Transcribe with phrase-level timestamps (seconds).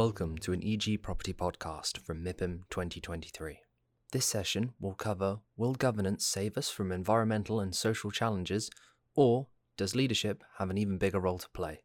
[0.00, 3.58] Welcome to an EG Property podcast from MIPIM 2023.
[4.12, 8.70] This session will cover Will governance save us from environmental and social challenges,
[9.14, 11.82] or does leadership have an even bigger role to play?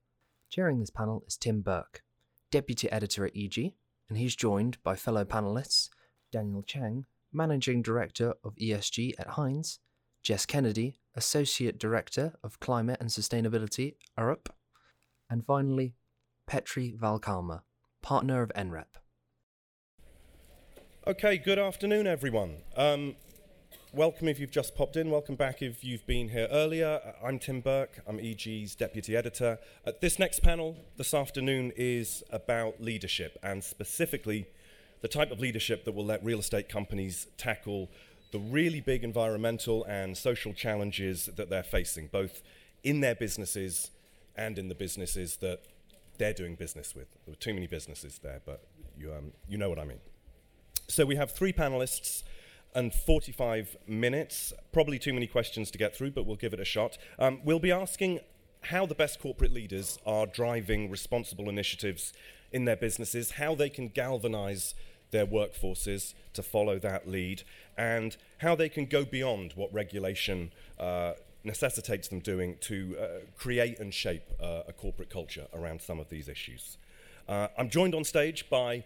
[0.50, 2.04] Chairing this panel is Tim Burke,
[2.52, 3.74] Deputy Editor at EG,
[4.08, 5.90] and he's joined by fellow panelists
[6.32, 7.04] Daniel Chang,
[7.34, 9.80] Managing Director of ESG at Hines,
[10.24, 14.48] Jess Kennedy, Associate Director of Climate and Sustainability, Arup,
[15.30, 15.96] and finally,
[16.48, 17.64] Petri Valkama,
[18.06, 18.86] Partner of NREP.
[21.08, 22.58] Okay, good afternoon, everyone.
[22.78, 23.16] Um,
[23.94, 25.10] welcome if you've just popped in.
[25.10, 27.02] Welcome back if you've been here earlier.
[27.24, 28.04] I'm Tim Burke.
[28.08, 29.58] I'm EG's deputy editor.
[29.88, 34.46] Uh, this next panel this afternoon is about leadership and specifically
[35.02, 37.90] the type of leadership that will let real estate companies tackle
[38.32, 42.44] the really big environmental and social challenges that they're facing, both
[42.84, 43.90] in their businesses
[44.36, 45.62] and in the businesses that
[46.18, 47.12] they're doing business with.
[47.26, 48.66] There were too many businesses there, but
[48.98, 50.00] you, um, you know what I mean.
[50.88, 52.24] So we have three panelists
[52.74, 54.54] and 45 minutes.
[54.72, 56.98] Probably too many questions to get through, but we'll give it a shot.
[57.18, 58.20] Um, we'll be asking
[58.64, 62.14] how the best corporate leaders are driving responsible initiatives
[62.52, 64.76] in their businesses, how they can galvanize
[65.12, 67.44] their workforces to follow that lead,
[67.78, 71.14] and how they can go beyond what regulation uh,
[71.46, 73.08] necessitates them doing to uh,
[73.38, 76.78] create and shape uh, a corporate culture around some of these issues.
[77.28, 78.84] Uh, I'm joined on stage by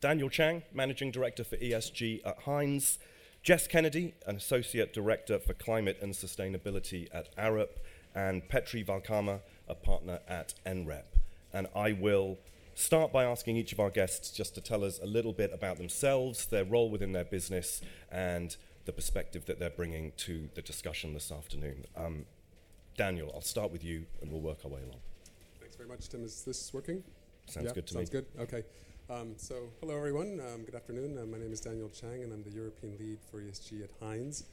[0.00, 2.98] Daniel Chang, Managing Director for ESG at Hines,
[3.42, 7.80] Jess Kennedy, an Associate Director for Climate and Sustainability at Arup,
[8.14, 11.04] and Petri Valkama, a partner at NREP.
[11.52, 12.38] And I will
[12.74, 15.76] start by asking each of our guests just to tell us a little bit about
[15.78, 21.14] themselves, their role within their business, and the perspective that they're bringing to the discussion
[21.14, 21.84] this afternoon.
[21.96, 22.26] Um,
[22.96, 25.00] Daniel, I'll start with you and we'll work our way along.
[25.60, 26.24] Thanks very much, Tim.
[26.24, 27.02] Is this working?
[27.46, 28.18] Sounds yeah, good to sounds me.
[28.18, 28.42] Sounds good.
[28.42, 28.64] Okay.
[29.10, 30.40] Um, so, hello everyone.
[30.40, 31.18] Um, good afternoon.
[31.18, 34.44] Uh, my name is Daniel Chang, and I'm the European lead for ESG at Hines.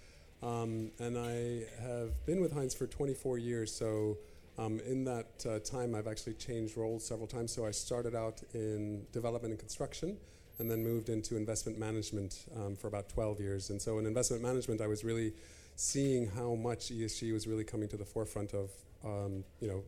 [0.41, 3.73] Um, and I have been with Hines for 24 years.
[3.73, 4.17] So,
[4.57, 7.53] um, in that uh, time, I've actually changed roles several times.
[7.53, 10.17] So, I started out in development and construction,
[10.59, 13.69] and then moved into investment management um, for about 12 years.
[13.69, 15.33] And so, in investment management, I was really
[15.75, 18.69] seeing how much ESG was really coming to the forefront of,
[19.05, 19.83] um, you know,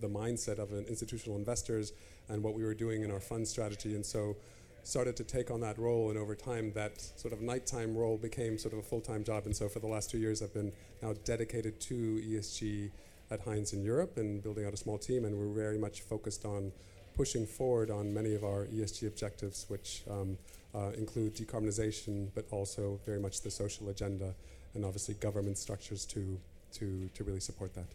[0.00, 1.92] the mindset of an institutional investors
[2.28, 3.94] and what we were doing in our fund strategy.
[3.94, 4.36] And so,
[4.82, 6.10] started to take on that role.
[6.10, 9.46] And over time, that sort of nighttime role became sort of a full-time job.
[9.46, 12.90] And so, for the last two years, I've been now dedicated to ESG
[13.30, 15.24] at Hines in Europe and building out a small team.
[15.24, 16.72] And we're very much focused on
[17.16, 20.38] pushing forward on many of our ESG objectives, which um,
[20.74, 24.34] uh, include decarbonization, but also very much the social agenda,
[24.74, 26.38] and obviously government structures to
[26.72, 27.86] to to really support that.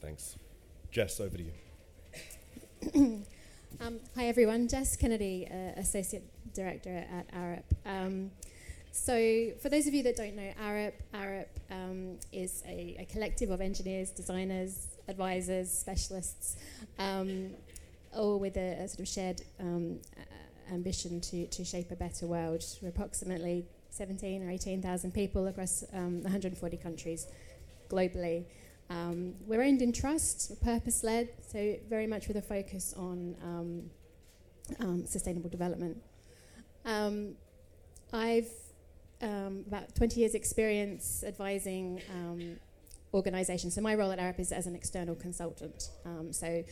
[0.00, 0.36] Thanks.
[0.90, 1.52] Jess, over to you.
[3.80, 6.24] um, hi everyone, Jess Kennedy, uh, Associate
[6.54, 7.62] Director at Arup.
[7.86, 8.30] Um,
[8.92, 13.50] so, for those of you that don't know Arup, Arup um, is a, a, collective
[13.50, 16.56] of engineers, designers, advisors, specialists,
[16.98, 17.50] um,
[18.14, 20.00] all with a, a, sort of shared um,
[20.72, 22.64] ambition to, to shape a better world.
[22.82, 27.26] We're approximately 17 or 18,000 people across 140 um, countries
[27.88, 28.44] globally.
[28.88, 33.90] Um, we're owned in trust, purpose led, so very much with a focus on um,
[34.80, 35.98] um, sustainable development.
[36.84, 37.34] Um,
[38.12, 38.50] I've
[39.22, 42.00] about 20 years' experience advising
[43.12, 43.74] organizations.
[43.74, 45.90] So, my role at Arup is as an external consultant.
[46.30, 46.64] so,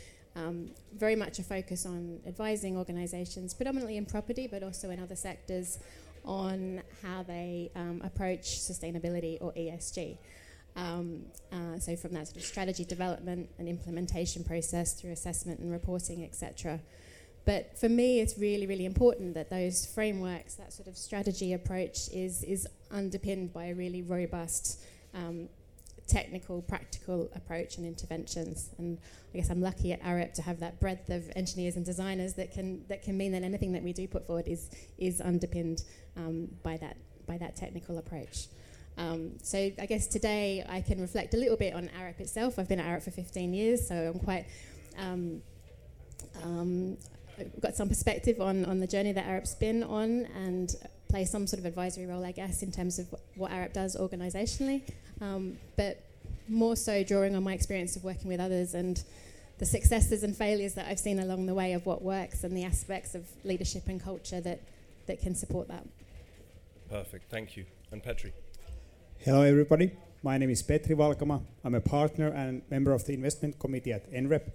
[0.96, 5.78] very much a focus on advising organizations, predominantly in property, but also in other sectors,
[6.24, 7.70] on how they
[8.02, 10.18] approach sustainability or ESG.
[10.78, 11.22] Um,
[11.52, 16.22] uh, so from that sort of strategy development and implementation process through assessment and reporting,
[16.22, 16.78] etc.
[17.44, 22.08] But for me, it's really, really important that those frameworks, that sort of strategy approach,
[22.12, 24.80] is is underpinned by a really robust
[25.14, 25.48] um,
[26.08, 28.70] technical, practical approach and interventions.
[28.78, 28.98] And
[29.32, 32.52] I guess I'm lucky at Arup to have that breadth of engineers and designers that
[32.52, 35.82] can that can mean that anything that we do put forward is is underpinned
[36.16, 36.96] um, by that
[37.26, 38.46] by that technical approach.
[38.96, 42.58] Um, so I guess today I can reflect a little bit on Arup itself.
[42.58, 44.46] I've been at Arup for 15 years, so I'm quite
[44.98, 45.40] um,
[46.42, 46.96] um,
[47.60, 50.74] got some perspective on, on the journey that Arup's been on and
[51.08, 54.82] play some sort of advisory role, I guess, in terms of what Arup does organisationally.
[55.20, 56.02] Um, but
[56.48, 59.02] more so drawing on my experience of working with others and
[59.58, 62.64] the successes and failures that I've seen along the way of what works and the
[62.64, 64.60] aspects of leadership and culture that,
[65.06, 65.84] that can support that.
[66.88, 67.64] Perfect, thank you.
[67.90, 68.32] And Petri.
[69.18, 69.92] Hello, everybody.
[70.22, 71.42] My name is Petri Valkama.
[71.64, 74.50] I'm a partner and member of the investment committee at NREP.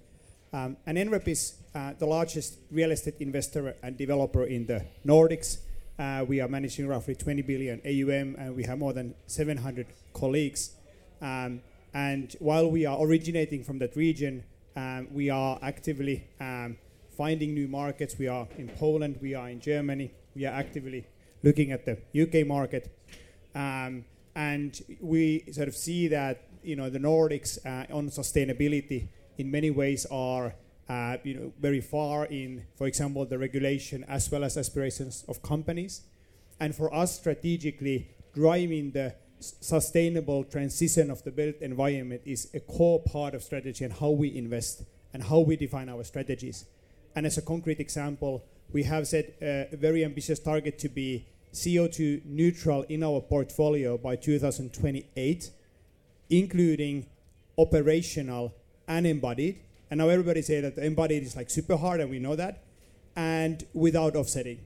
[0.53, 5.57] Um, and NREP is uh, the largest real estate investor and developer in the Nordics.
[5.97, 10.71] Uh, we are managing roughly 20 billion AUM, and we have more than 700 colleagues.
[11.21, 11.61] Um,
[11.93, 14.43] and while we are originating from that region,
[14.75, 16.77] um, we are actively um,
[17.15, 18.15] finding new markets.
[18.17, 21.05] We are in Poland, we are in Germany, we are actively
[21.43, 22.91] looking at the UK market.
[23.53, 24.05] Um,
[24.35, 29.69] and we sort of see that you know the Nordics uh, on sustainability in many
[29.69, 30.55] ways are
[30.89, 35.41] uh, you know very far in, for example, the regulation as well as aspirations of
[35.41, 36.01] companies.
[36.59, 43.01] And for us, strategically driving the sustainable transition of the built environment is a core
[43.01, 44.83] part of strategy and how we invest
[45.13, 46.65] and how we define our strategies.
[47.15, 52.25] And as a concrete example, we have set a very ambitious target to be CO2
[52.25, 55.51] neutral in our portfolio by 2028,
[56.29, 57.05] including
[57.57, 58.53] operational
[58.87, 59.59] and embodied.
[59.93, 62.63] And now everybody say that the embodied is like super hard, and we know that,
[63.15, 64.57] and without offsetting.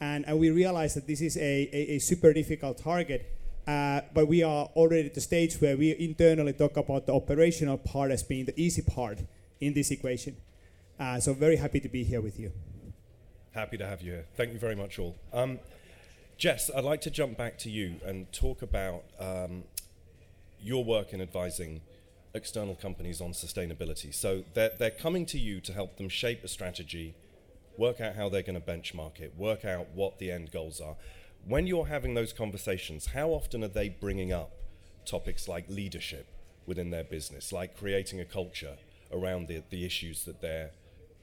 [0.00, 3.32] And, and we realize that this is a, a, a super difficult target,
[3.68, 7.78] uh, but we are already at the stage where we internally talk about the operational
[7.78, 9.20] part as being the easy part
[9.60, 10.36] in this equation.
[10.98, 12.50] Uh, so very happy to be here with you.
[13.52, 14.26] Happy to have you here.
[14.36, 15.14] Thank you very much, all.
[15.32, 15.60] Um,
[16.36, 19.62] Jess, I'd like to jump back to you and talk about um,
[20.60, 21.80] your work in advising
[22.34, 24.12] external companies on sustainability.
[24.12, 27.14] So they're, they're coming to you to help them shape a strategy,
[27.78, 30.96] work out how they're going to benchmark it, work out what the end goals are.
[31.46, 34.50] When you're having those conversations, how often are they bringing up
[35.06, 36.26] topics like leadership
[36.66, 38.76] within their business, like creating a culture
[39.12, 40.70] around the, the issues that they're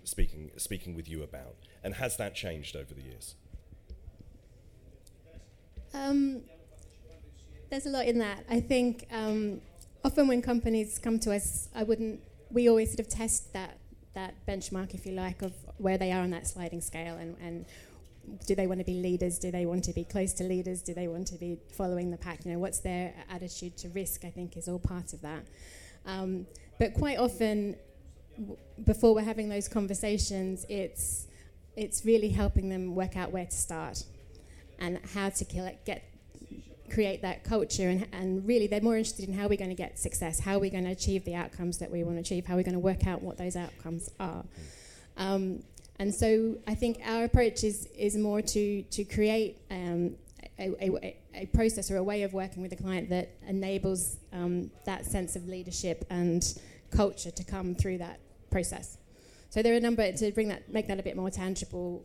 [0.03, 1.55] speaking, speaking with you about?
[1.83, 3.35] And has that changed over the years?
[5.93, 6.41] Um,
[7.69, 8.45] there's a lot in that.
[8.49, 9.61] I think um,
[10.03, 12.21] often when companies come to us, I wouldn't.
[12.50, 13.77] We always sort of test that
[14.13, 17.65] that benchmark, if you like, of where they are on that sliding scale, and, and
[18.45, 19.39] do they want to be leaders?
[19.39, 20.81] Do they want to be close to leaders?
[20.81, 22.45] Do they want to be following the pack?
[22.45, 24.25] You know, what's their attitude to risk?
[24.25, 25.45] I think is all part of that.
[26.06, 26.48] Um,
[26.80, 27.75] but quite often,
[28.36, 31.27] w- before we're having those conversations, it's
[31.75, 34.03] it's really helping them work out where to start
[34.80, 35.45] and how to
[35.86, 36.03] get
[36.91, 39.97] create that culture and, and really they're more interested in how we're going to get
[39.97, 42.63] success how we're going to achieve the outcomes that we want to achieve how we're
[42.63, 44.43] going to work out what those outcomes are
[45.17, 45.61] um,
[46.01, 50.15] and so I think our approach is, is more to, to create um,
[50.57, 54.71] a, a, a, process or a way of working with a client that enables um,
[54.85, 56.59] that sense of leadership and
[56.89, 58.97] culture to come through that process.
[59.51, 62.03] So there are a number to bring that, make that a bit more tangible.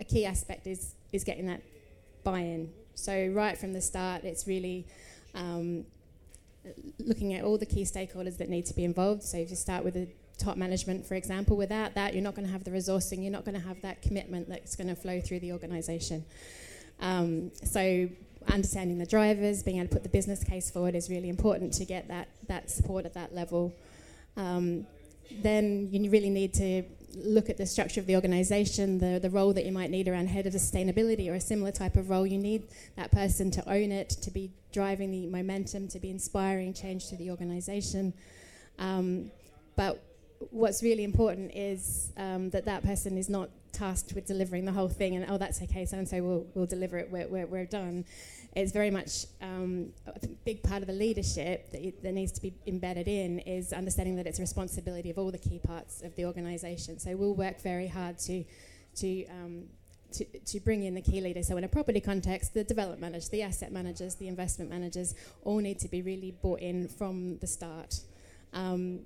[0.00, 1.62] A key aspect is is getting that
[2.24, 2.72] buy-in.
[3.00, 4.86] So right from the start, it's really
[5.34, 5.84] um,
[6.98, 9.22] looking at all the key stakeholders that need to be involved.
[9.22, 10.08] So if you start with the
[10.38, 13.44] top management, for example, without that, you're not going to have the resourcing, you're not
[13.44, 16.24] going to have that commitment that's going to flow through the organisation.
[17.00, 18.08] Um, so
[18.48, 21.84] understanding the drivers, being able to put the business case forward is really important to
[21.84, 23.74] get that, that support at that level.
[24.36, 24.86] Um,
[25.42, 26.82] then you really need to
[27.14, 30.28] look at the structure of the organization, the, the role that you might need around
[30.28, 32.26] head of sustainability or a similar type of role.
[32.26, 36.72] You need that person to own it, to be driving the momentum, to be inspiring
[36.72, 38.12] change to the organization.
[38.78, 39.30] Um,
[39.76, 40.02] but
[40.50, 44.88] what's really important is um, that that person is not tasked with delivering the whole
[44.88, 47.64] thing and, oh, that's okay, so and so will will deliver it, we're, we're, we're
[47.66, 48.04] done
[48.56, 52.52] it's very much um, a big part of the leadership that, that needs to be
[52.66, 56.24] embedded in is understanding that it's a responsibility of all the key parts of the
[56.24, 56.98] organisation.
[56.98, 58.44] So we'll work very hard to
[58.96, 59.64] to, um,
[60.12, 61.46] to to bring in the key leaders.
[61.46, 65.14] So in a property context, the development managers, the asset managers, the investment managers
[65.44, 68.00] all need to be really bought in from the start.
[68.52, 69.02] Um,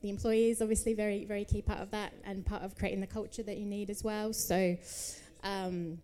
[0.00, 3.42] the employees, obviously very very key part of that and part of creating the culture
[3.42, 4.32] that you need as well.
[4.32, 4.78] So.
[5.42, 5.98] Um,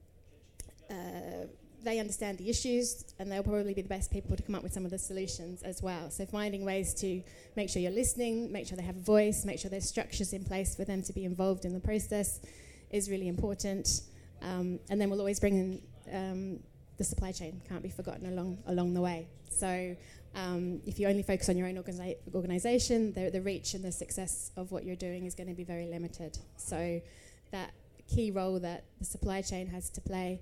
[0.91, 1.47] uh,
[1.83, 4.73] they understand the issues and they'll probably be the best people to come up with
[4.73, 6.11] some of the solutions as well.
[6.11, 7.23] So finding ways to
[7.55, 10.45] make sure you're listening, make sure they have a voice, make sure there's structures in
[10.45, 12.41] place for them to be involved in the process
[12.91, 14.03] is really important.
[14.43, 16.61] Um, and then we'll always bring in um,
[16.99, 19.29] the supply chain, can't be forgotten along along the way.
[19.51, 19.97] So
[20.35, 23.93] um, if you only focus on your own organi- organization, the, the reach and the
[23.93, 26.39] success of what you're doing is going to be very limited.
[26.57, 27.01] So
[27.53, 27.73] that
[28.07, 30.41] key role that the supply chain has to play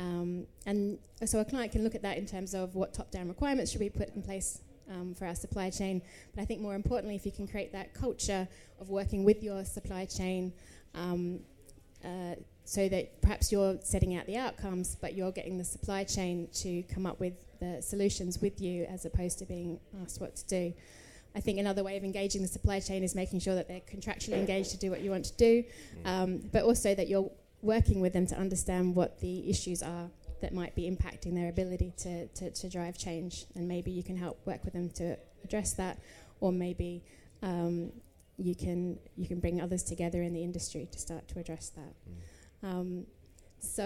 [0.00, 3.70] um, and so a client can look at that in terms of what top-down requirements
[3.70, 6.00] should be put in place um, for our supply chain.
[6.34, 8.48] But I think more importantly, if you can create that culture
[8.80, 10.52] of working with your supply chain,
[10.94, 11.40] um,
[12.02, 16.48] uh, so that perhaps you're setting out the outcomes, but you're getting the supply chain
[16.54, 20.46] to come up with the solutions with you, as opposed to being asked what to
[20.46, 20.72] do.
[21.34, 24.38] I think another way of engaging the supply chain is making sure that they're contractually
[24.38, 25.64] engaged to do what you want to do,
[26.04, 27.30] um, but also that you're
[27.62, 31.92] working with them to understand what the issues are that might be impacting their ability
[31.98, 33.44] to, to, to drive change.
[33.54, 35.98] And maybe you can help work with them to address that,
[36.40, 37.02] or maybe
[37.42, 37.92] um,
[38.38, 41.94] you can you can bring others together in the industry to start to address that.
[42.64, 42.70] Mm.
[42.70, 43.06] Um,
[43.58, 43.84] so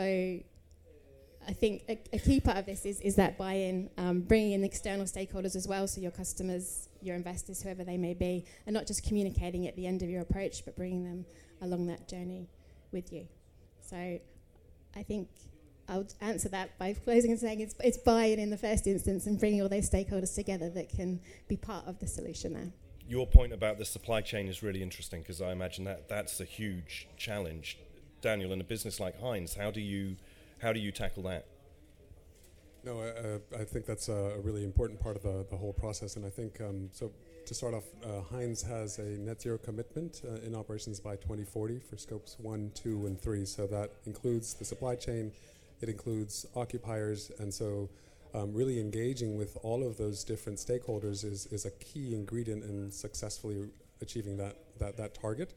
[1.47, 4.65] I think a, a, key part of this is, is that buy-in, um, bringing in
[4.65, 8.87] external stakeholders as well, so your customers, your investors, whoever they may be, and not
[8.87, 11.27] just communicating at the end of your approach, but bringing them
[11.61, 12.49] along that journey
[12.93, 13.27] with you.
[13.95, 14.19] So
[14.97, 15.29] I think
[15.89, 19.39] I'll answer that by closing and saying it's, it's buy-in in the first instance and
[19.39, 22.73] bringing all those stakeholders together that can be part of the solution there.
[23.09, 26.45] Your point about the supply chain is really interesting because I imagine that that's a
[26.45, 27.79] huge challenge.
[28.21, 30.17] Daniel, in a business like Hines, how do you
[30.61, 31.47] how do you tackle that?
[32.85, 36.27] No, uh, I think that's a really important part of the, the whole process, and
[36.27, 37.11] I think um, so.
[37.47, 41.79] To start off, uh, Hines has a net zero commitment uh, in operations by 2040
[41.79, 43.45] for scopes one, two, and three.
[43.45, 45.31] So that includes the supply chain,
[45.83, 47.91] it includes occupiers, and so
[48.33, 52.91] um, really engaging with all of those different stakeholders is, is a key ingredient in
[52.91, 53.69] successfully
[54.01, 55.53] achieving that, that, that target.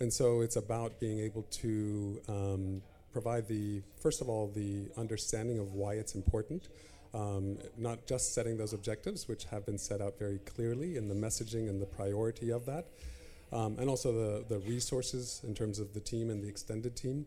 [0.00, 2.82] And so it's about being able to um,
[3.16, 6.68] provide the, first of all, the understanding of why it's important.
[7.14, 11.14] Um, not just setting those objectives, which have been set out very clearly in the
[11.14, 12.84] messaging and the priority of that,
[13.54, 17.24] um, and also the, the resources in terms of the team and the extended team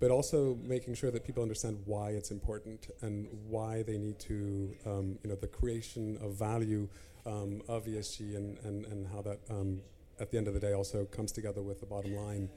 [0.00, 4.72] but also making sure that people understand why it's important and why they need to,
[4.86, 6.88] um, you know, the creation of value
[7.26, 9.80] um, of ESG and, and, and how that, um,
[10.20, 12.48] at the end of the day, also comes together with the bottom line.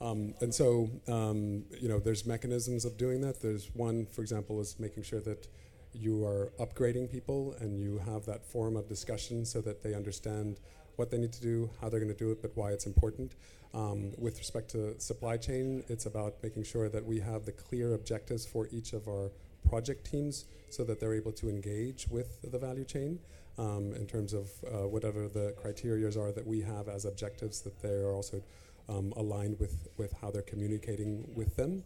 [0.00, 3.40] Um, and so, um, you know, there's mechanisms of doing that.
[3.40, 5.48] There's one, for example, is making sure that
[5.92, 10.60] you are upgrading people and you have that forum of discussion so that they understand
[10.96, 13.34] what they need to do, how they're going to do it, but why it's important.
[13.74, 17.94] Um, with respect to supply chain, it's about making sure that we have the clear
[17.94, 19.30] objectives for each of our
[19.68, 23.18] project teams so that they're able to engage with the value chain
[23.58, 27.80] um, in terms of uh, whatever the criteria are that we have as objectives, that
[27.80, 28.42] they are also
[28.88, 31.82] um, aligned with, with how they're communicating with them.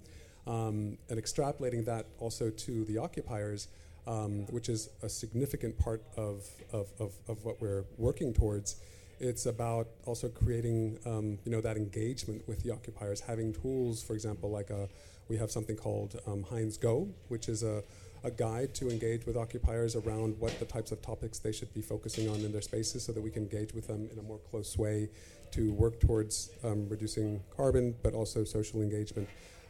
[0.47, 3.69] Um, and extrapolating that also to the occupiers,
[4.07, 8.77] um, which is a significant part of, of, of, of what we're working towards
[9.23, 14.15] it's about also creating, um, you know, that engagement with the occupiers, having tools, for
[14.15, 14.89] example, like a,
[15.29, 17.85] we have something called um, Hines Go, which is a,
[18.25, 21.83] a guide to engage with occupiers around what the types of topics they should be
[21.83, 24.39] focusing on in their spaces so that we can engage with them in a more
[24.51, 25.09] close way
[25.53, 29.29] to work towards um, reducing carbon, but also social engagement.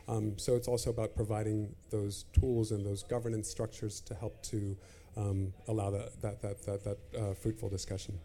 [0.09, 4.77] Um, so it's also about providing those tools and those governance structures to help to
[5.17, 8.19] um, allow that, that, that, that, that uh, fruitful discussion.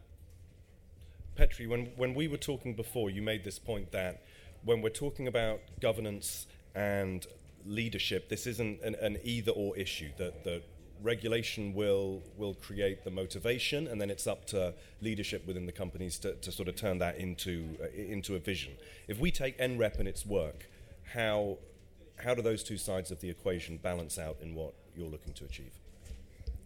[1.35, 4.23] Petri, when, when we were talking before, you made this point that
[4.63, 7.27] when we're talking about governance and
[7.65, 10.09] leadership, this isn't an, an either or issue.
[10.17, 10.61] That the
[11.01, 16.17] regulation will will create the motivation, and then it's up to leadership within the companies
[16.19, 18.73] to, to sort of turn that into uh, into a vision.
[19.07, 20.67] If we take NREP and its work,
[21.13, 21.57] how
[22.23, 25.45] how do those two sides of the equation balance out in what you're looking to
[25.45, 25.71] achieve?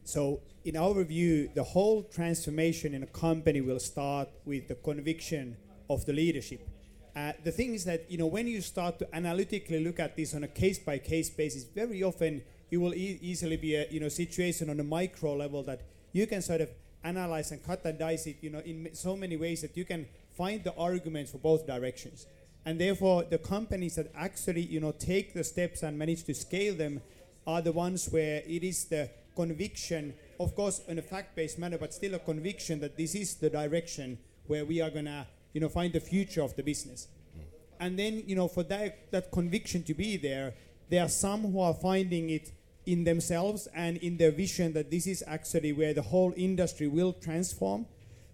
[0.04, 5.58] So, in our view, the whole transformation in a company will start with the conviction
[5.90, 6.68] of the leadership.
[7.16, 10.34] Uh, the thing is that you know when you start to analytically look at this
[10.34, 14.00] on a case by case basis, very often it will e- easily be a you
[14.00, 15.82] know situation on a micro level that
[16.14, 16.70] you can sort of
[17.04, 20.08] analyze and cut and dice it you know in so many ways that you can
[20.36, 22.26] find the arguments for both directions.
[22.66, 26.76] And therefore, the companies that actually you know take the steps and manage to scale
[26.76, 27.02] them
[27.46, 31.94] are the ones where it is the conviction, of course, in a fact-based manner, but
[31.94, 35.92] still a conviction that this is the direction where we are gonna, you know, find
[35.92, 37.08] the future of the business.
[37.80, 40.54] And then, you know, for that that conviction to be there,
[40.90, 42.52] there are some who are finding it
[42.86, 47.14] in themselves and in their vision that this is actually where the whole industry will
[47.14, 47.86] transform.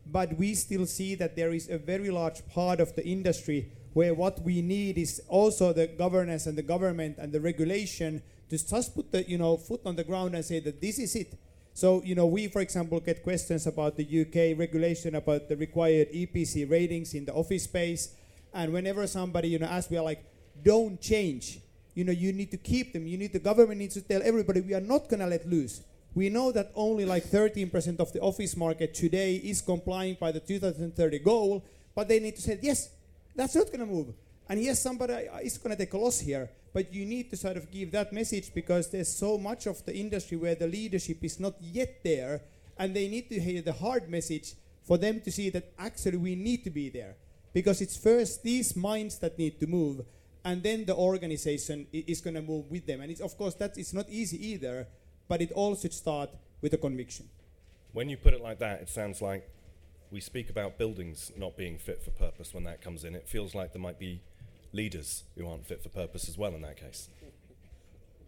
[0.06, 4.13] But we still see that there is a very large part of the industry where
[4.13, 8.96] what we need is also the governance and the government and the regulation to just
[8.96, 11.34] put the you know foot on the ground and say that this is it.
[11.74, 16.12] So you know we, for example, get questions about the UK regulation about the required
[16.12, 18.13] EPC ratings in the office space,
[18.54, 20.24] and whenever somebody you know asks, we are like,
[20.63, 21.60] don't change.
[21.98, 23.08] You know you need to keep them.
[23.08, 25.82] You need the government needs to tell everybody we are not going to let loose.
[26.13, 30.39] We know that only like 13% of the office market today is complying by the
[30.39, 32.89] 2030 goal, but they need to say yes,
[33.36, 34.13] that's not going to move.
[34.48, 37.36] And yes, somebody uh, is going to take a loss here, but you need to
[37.36, 41.24] sort of give that message because there's so much of the industry where the leadership
[41.24, 42.42] is not yet there,
[42.77, 46.36] and they need to hear the hard message for them to see that actually we
[46.36, 47.16] need to be there
[47.54, 50.06] because it's first these minds that need to move
[50.48, 53.01] and then the organization is going to move with them.
[53.01, 54.88] And it's of course that it's not easy either
[55.27, 56.30] but it all should start
[56.62, 57.27] with a conviction.
[57.92, 59.44] When you put it like that it sounds like
[60.10, 63.13] we speak about buildings not being fit for purpose when that comes in.
[63.13, 64.22] It feels like there might be
[64.72, 67.10] leaders who aren't fit for purpose as well in that case.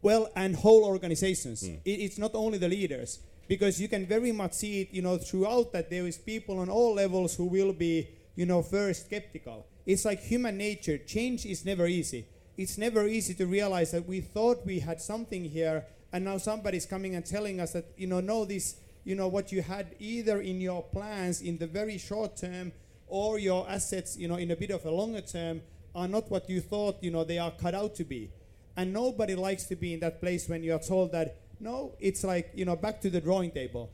[0.02, 1.64] Well and whole organizations.
[1.64, 1.80] Mm.
[1.86, 5.18] it, it's not only the leaders because you can very much see it you know
[5.18, 9.66] throughout that there is people on all levels who will be you know first skeptical
[9.89, 11.00] it's like human nature.
[11.00, 12.27] Change is never easy.
[12.58, 16.86] It's never easy to realize that we thought we had something here and now somebody's
[16.86, 20.41] coming and telling us that you know no this you know what you had either
[20.41, 22.72] in your plans in the very short term
[23.08, 25.60] or your assets you know in a bit of a longer term
[25.96, 28.29] are not what you thought you know they are cut out to be.
[28.77, 32.24] And nobody likes to be in that place when you are told that no, it's
[32.24, 33.89] like you know back to the drawing table.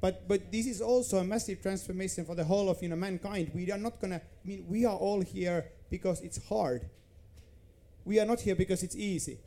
[0.00, 3.50] But but this is also a massive transformation for the whole of you know mankind.
[3.54, 4.16] We are not gonna.
[4.16, 6.88] I mean, we are all here because it's hard.
[8.04, 9.38] We are not here because it's easy,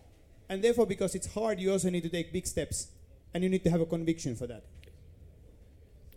[0.50, 2.90] and therefore because it's hard, you also need to take big steps,
[3.34, 4.64] and you need to have a conviction for that.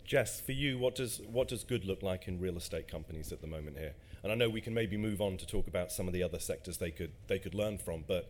[0.03, 3.41] Jess, for you, what does what does good look like in real estate companies at
[3.41, 3.93] the moment here?
[4.21, 6.39] And I know we can maybe move on to talk about some of the other
[6.39, 8.29] sectors they could they could learn from, but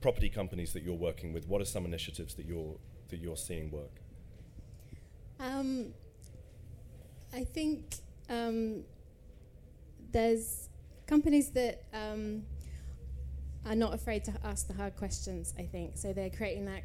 [0.00, 2.76] property companies that you're working with, what are some initiatives that you're
[3.10, 4.00] that you're seeing work?
[5.40, 5.92] Um,
[7.32, 7.96] I think
[8.28, 8.82] um,
[10.10, 10.68] there's
[11.06, 12.42] companies that um,
[13.66, 15.54] are not afraid to ask the hard questions.
[15.58, 16.12] I think so.
[16.12, 16.82] They're creating that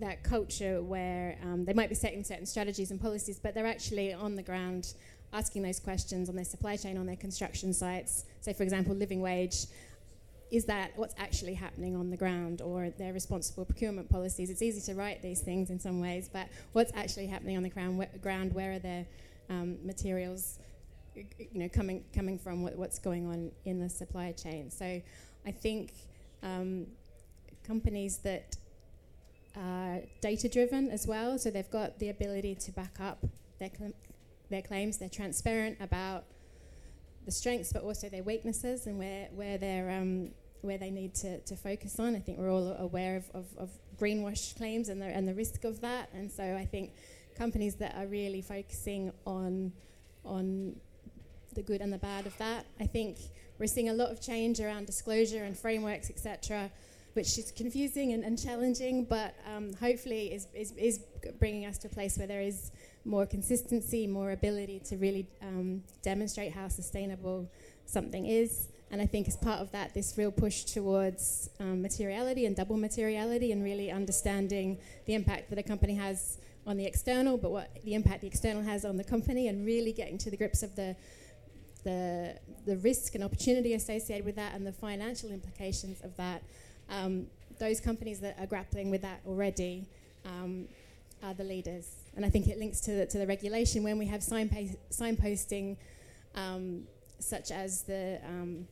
[0.00, 4.12] that culture where um, they might be setting certain strategies and policies, but they're actually
[4.12, 4.94] on the ground
[5.32, 8.24] asking those questions on their supply chain, on their construction sites.
[8.40, 9.66] Say, for example, living wage
[10.52, 14.50] is that what's actually happening on the ground or their responsible procurement policies?
[14.50, 17.70] It's easy to write these things in some ways, but what's actually happening on the
[17.70, 18.00] ground?
[18.00, 19.06] Wh- ground where are their
[19.48, 20.58] um, materials,
[21.14, 21.24] you
[21.54, 22.62] know, coming coming from?
[22.62, 24.70] What, what's going on in the supply chain?
[24.70, 25.00] So,
[25.46, 25.94] I think
[26.42, 26.86] um,
[27.66, 28.54] companies that
[29.56, 33.24] are data driven as well, so they've got the ability to back up
[33.58, 33.94] their cl-
[34.50, 34.98] their claims.
[34.98, 36.24] They're transparent about
[37.24, 41.38] the strengths, but also their weaknesses and where where they're um, where they need to,
[41.40, 42.16] to focus on.
[42.16, 43.70] I think we're all aware of, of, of
[44.00, 46.08] greenwash claims and the, and the risk of that.
[46.14, 46.92] And so I think
[47.36, 49.72] companies that are really focusing on,
[50.24, 50.76] on
[51.54, 53.18] the good and the bad of that, I think
[53.58, 56.70] we're seeing a lot of change around disclosure and frameworks, etc.,
[57.14, 61.00] which is confusing and, and challenging, but um, hopefully is, is, is
[61.38, 62.70] bringing us to a place where there is
[63.04, 67.50] more consistency, more ability to really um, demonstrate how sustainable
[67.92, 68.68] something is.
[68.90, 72.76] And I think as part of that, this real push towards um, materiality and double
[72.76, 77.70] materiality and really understanding the impact that a company has on the external, but what
[77.84, 80.76] the impact the external has on the company, and really getting to the grips of
[80.76, 80.94] the
[81.84, 86.42] the the risk and opportunity associated with that and the financial implications of that.
[86.88, 87.26] Um,
[87.58, 89.86] those companies that are grappling with that already
[90.24, 90.68] um,
[91.22, 94.06] are the leaders, and I think it links to the, to the regulation when we
[94.06, 95.76] have signpa- signposting,
[96.34, 96.86] um,
[97.22, 98.66] such as the um,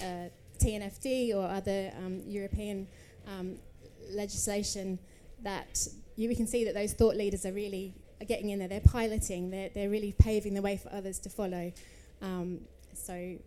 [0.00, 2.86] uh, TNFD or other um, European
[3.26, 3.56] um,
[4.10, 4.98] legislation
[5.42, 5.86] that
[6.16, 8.68] you, we can see that those thought leaders are really are getting in there.
[8.68, 9.50] They're piloting.
[9.50, 11.72] They're, they're really paving the way for others to follow.
[12.20, 12.60] Um,
[12.92, 13.40] so th-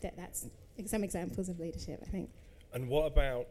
[0.00, 0.46] th- that's
[0.86, 2.30] some examples of leadership, I think.
[2.72, 3.46] And what about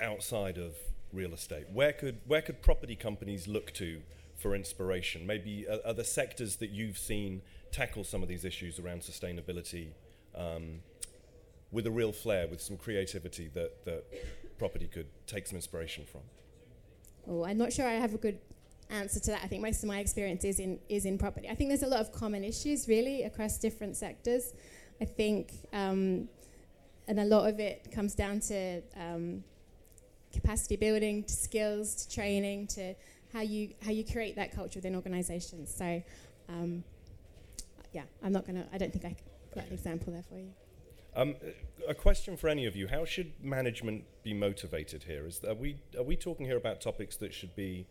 [0.00, 0.74] outside of
[1.12, 1.66] real estate?
[1.72, 4.00] Where could where could property companies look to
[4.36, 5.26] for inspiration?
[5.26, 7.42] Maybe uh, other sectors that you've seen
[7.76, 9.88] tackle some of these issues around sustainability.
[10.34, 10.80] Um,
[11.72, 14.04] with a real flair, with some creativity that, that
[14.58, 16.22] property could take some inspiration from?
[17.28, 18.38] Oh, I'm not sure I have a good
[18.88, 19.40] answer to that.
[19.42, 21.48] I think most of my experience is in is in property.
[21.48, 24.54] I think there's a lot of common issues really across different sectors.
[25.00, 26.28] I think, um,
[27.08, 29.44] and a lot of it comes down to um,
[30.32, 32.94] capacity building, to skills, to training, to
[33.32, 35.74] how you how you create that culture within organisations.
[35.74, 36.02] So,
[36.48, 36.84] um,
[37.92, 38.66] yeah, I'm not gonna.
[38.72, 39.16] I don't think I
[39.54, 40.52] got an example there for you.
[41.14, 41.34] Um,
[41.88, 45.26] a question for any of you: How should management be motivated here?
[45.26, 47.86] Is are we are we talking here about topics that should be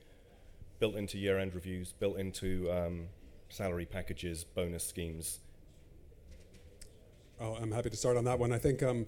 [0.79, 3.07] built into year-end reviews, built into um,
[3.49, 5.39] salary packages, bonus schemes?
[7.39, 8.51] Oh, I'm happy to start on that one.
[8.51, 9.07] I think um,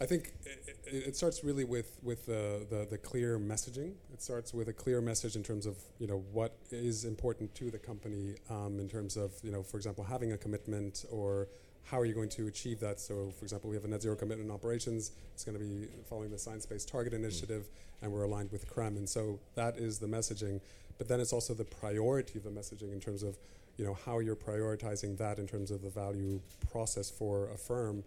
[0.00, 3.94] I think it, it, starts really with with the, the, the clear messaging.
[4.12, 7.70] It starts with a clear message in terms of you know what is important to
[7.70, 11.48] the company um, in terms of you know for example having a commitment or
[11.86, 12.98] how are you going to achieve that?
[13.00, 15.12] So, for example, we have a net zero commitment in operations.
[15.34, 17.68] It's going to be following the Science Based Target Initiative,
[18.02, 18.96] and we're aligned with CRREM.
[18.96, 20.60] And so that is the messaging.
[20.98, 23.38] But then it's also the priority of the messaging in terms of,
[23.76, 26.40] you know, how you're prioritizing that in terms of the value
[26.72, 28.02] process for a firm.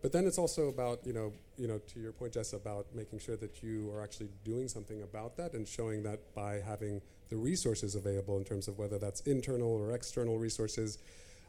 [0.00, 3.18] But then it's also about, you know, you know, to your point, Jess, about making
[3.18, 7.36] sure that you are actually doing something about that and showing that by having the
[7.36, 10.98] resources available in terms of whether that's internal or external resources,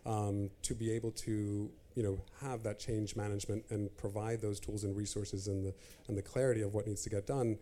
[0.05, 4.83] um, to be able to you know have that change management and provide those tools
[4.83, 5.73] and resources and the
[6.07, 7.57] and the clarity of what needs to get done,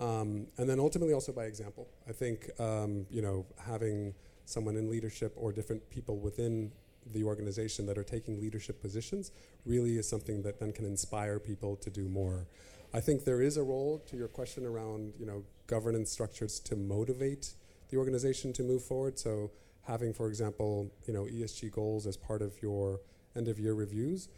[0.00, 1.88] um, and then ultimately also by example.
[2.08, 6.72] I think um, you know having someone in leadership or different people within
[7.12, 9.30] the organization that are taking leadership positions
[9.64, 12.46] really is something that then can inspire people to do more.
[12.94, 16.76] I think there is a role to your question around you know governance structures to
[16.76, 17.52] motivate
[17.90, 19.18] the organization to move forward.
[19.18, 19.50] So
[19.86, 23.00] having, for example, you know, ESG goals as part of your
[23.36, 24.28] end of year reviews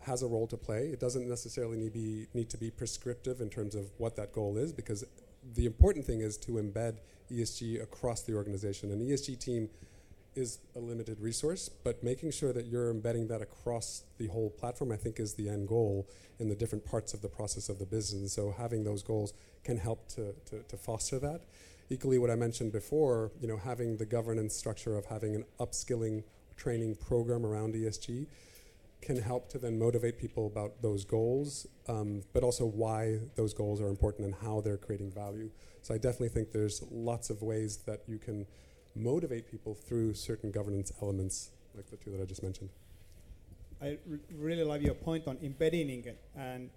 [0.00, 0.88] has a role to play.
[0.88, 4.56] It doesn't necessarily need, be, need to be prescriptive in terms of what that goal
[4.56, 5.04] is, because
[5.54, 6.98] the important thing is to embed
[7.32, 8.90] ESG across the organization.
[8.90, 9.68] An ESG team
[10.34, 14.92] is a limited resource, but making sure that you're embedding that across the whole platform,
[14.92, 17.86] I think, is the end goal in the different parts of the process of the
[17.86, 18.32] business.
[18.32, 19.32] So having those goals
[19.64, 21.42] can help to, to, to foster that
[21.90, 26.24] equally what I mentioned before, you know, having the governance structure of having an upskilling
[26.56, 28.26] training program around ESG
[29.00, 33.80] can help to then motivate people about those goals, um, but also why those goals
[33.80, 35.50] are important and how they're creating value.
[35.82, 38.46] So I definitely think there's lots of ways that you can
[38.98, 42.70] motivate people through certain governance elements, like the two that I just mentioned.
[43.80, 43.98] I
[44.34, 46.70] really love your point on embedding it and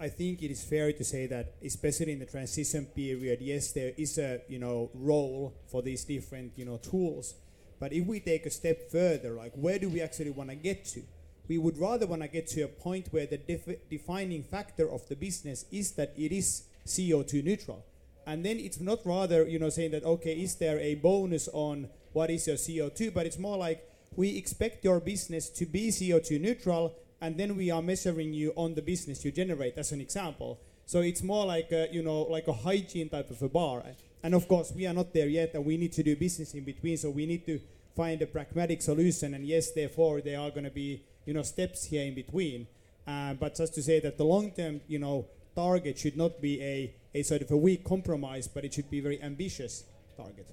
[0.00, 3.92] I think it is fair to say that, especially in the transition period, yes, there
[3.96, 7.34] is a you know role for these different you know tools.
[7.78, 10.84] But if we take a step further, like where do we actually want to get
[10.86, 11.02] to?
[11.46, 15.06] We would rather want to get to a point where the def- defining factor of
[15.08, 17.84] the business is that it is CO2 neutral,
[18.26, 21.88] and then it's not rather you know saying that okay, is there a bonus on
[22.12, 23.12] what is your CO2?
[23.12, 27.70] But it's more like we expect your business to be CO2 neutral and then we
[27.70, 30.60] are measuring you on the business you generate as an example.
[30.86, 33.82] So it's more like a, you know like a hygiene type of a bar.
[34.22, 36.64] And of course we are not there yet, and we need to do business in
[36.64, 36.96] between.
[36.96, 37.60] So we need to
[37.96, 39.34] find a pragmatic solution.
[39.34, 42.66] And yes, therefore there are going to be you know steps here in between.
[43.06, 46.94] Uh, but just to say that the long-term you know target should not be a,
[47.14, 49.84] a sort of a weak compromise, but it should be a very ambitious
[50.16, 50.48] target.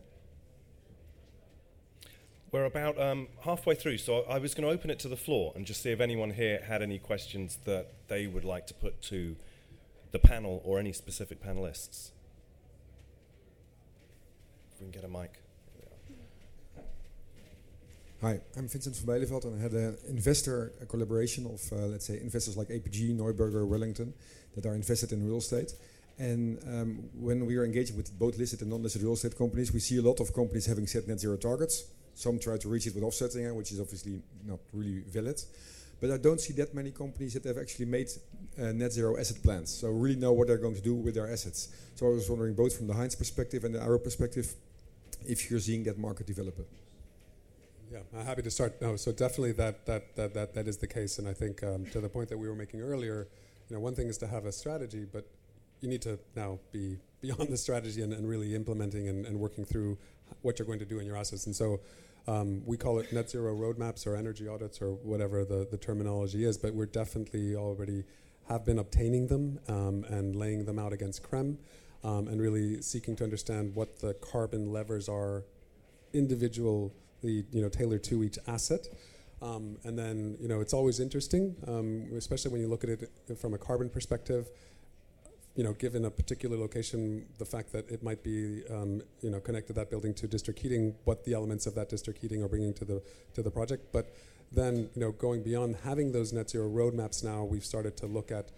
[2.51, 5.53] We're about um, halfway through, so I was going to open it to the floor
[5.55, 9.01] and just see if anyone here had any questions that they would like to put
[9.03, 9.37] to
[10.11, 12.11] the panel or any specific panelists.
[14.73, 15.40] If we can get a mic.
[18.21, 22.05] Hi, I'm Vincent van Bijleveld and I had an investor a collaboration of, uh, let's
[22.05, 24.13] say, investors like APG, Neuberger, Wellington
[24.55, 25.73] that are invested in real estate.
[26.19, 29.79] And um, when we are engaging with both listed and non-listed real estate companies, we
[29.79, 32.93] see a lot of companies having set net zero targets some try to reach it
[32.93, 35.41] with offsetting, which is obviously not really valid.
[35.99, 38.09] But I don't see that many companies that have actually made
[38.59, 39.71] uh, net zero asset plans.
[39.71, 41.69] So really know what they're going to do with their assets.
[41.95, 44.53] So I was wondering, both from the Hines perspective and the Arup perspective,
[45.27, 46.57] if you're seeing that market develop.
[47.91, 48.81] Yeah, I'm happy to start.
[48.81, 51.85] No, so definitely that that that that, that is the case, and I think um,
[51.87, 53.27] to the point that we were making earlier,
[53.67, 55.27] you know, one thing is to have a strategy, but
[55.81, 59.65] you need to now be beyond the strategy and, and really implementing and, and working
[59.65, 59.97] through
[60.41, 61.47] what you're going to do in your assets.
[61.47, 61.81] And so
[62.27, 66.45] um, we call it net zero roadmaps or energy audits or whatever the, the terminology
[66.45, 68.05] is, but we're definitely already
[68.47, 71.57] have been obtaining them um, and laying them out against CRREM
[72.05, 75.43] um, and really seeking to understand what the carbon levers are
[77.23, 78.87] individually you know, tailored to each asset.
[79.41, 83.09] Um, and then, you know, it's always interesting, um, especially when you look at it
[83.39, 84.49] from a carbon perspective
[85.55, 89.39] you know, given a particular location, the fact that it might be, um, you know,
[89.39, 92.73] connected that building to district heating, what the elements of that district heating are bringing
[92.73, 93.01] to the
[93.33, 93.91] to the project.
[93.91, 94.15] But
[94.51, 98.31] then, you know, going beyond having those net zero roadmaps now, we've started to look
[98.31, 98.49] at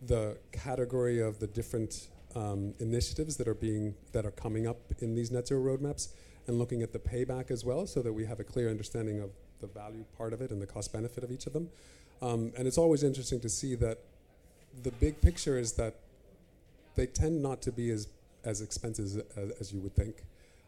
[0.00, 5.14] the category of the different um, initiatives that are being that are coming up in
[5.14, 6.08] these net zero roadmaps,
[6.46, 9.30] and looking at the payback as well, so that we have a clear understanding of
[9.60, 11.68] the value part of it and the cost benefit of each of them.
[12.20, 13.98] Um, and it's always interesting to see that
[14.82, 15.96] the big picture is that
[16.94, 18.08] they tend not to be as
[18.44, 20.24] as expensive as, as you would think.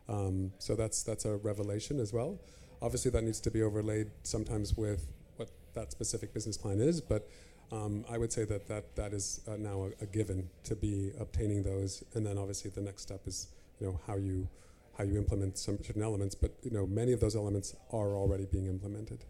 [0.09, 2.39] Um, so that's that's a revelation as well.
[2.83, 5.07] Obviously, that needs to be overlaid sometimes with
[5.37, 7.29] what that specific business plan is, but
[7.73, 11.13] um, I would say that that, that is uh, now a, a, given to be
[11.19, 13.49] obtaining those, and then obviously the next step is
[13.81, 14.49] you know how you
[14.97, 16.35] how you implement some certain elements.
[16.35, 19.25] But you know many of those elements are already being implemented.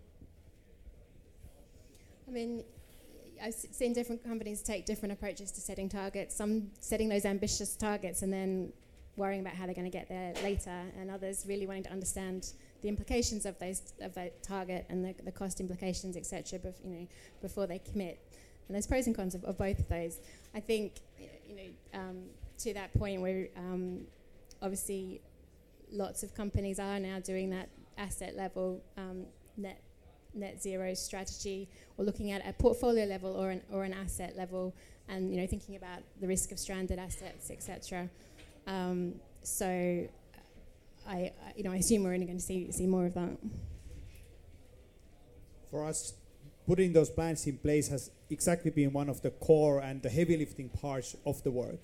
[2.27, 2.65] I mean,
[3.43, 6.35] I've seen different companies take different approaches to setting targets.
[6.35, 8.73] Some setting those ambitious targets and then
[9.17, 12.53] worrying about how they're going to get there later, and others really wanting to understand
[12.83, 16.59] the implications of those of that target and the, the cost implications, etc.
[16.59, 17.07] Bef- you know,
[17.41, 18.19] before they commit.
[18.67, 20.21] And there's pros and cons of, of both of those.
[20.55, 21.01] I think,
[21.47, 22.23] you know, um,
[22.59, 24.01] to that point where um,
[24.63, 25.21] obviously
[25.95, 29.25] lots of companies are now doing that asset level um,
[29.57, 29.81] net
[30.35, 34.75] net zero strategy or looking at a portfolio level or an, or an asset level
[35.09, 38.09] and you know thinking about the risk of stranded assets etc
[38.67, 39.67] um, so
[41.07, 43.39] I, I, you know I assume we're only going to see see more of that.
[45.71, 46.15] For us
[46.67, 50.37] putting those plans in place has exactly been one of the core and the heavy
[50.37, 51.81] lifting parts of the work.